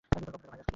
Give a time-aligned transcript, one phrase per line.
[0.13, 0.69] Computer virus কি।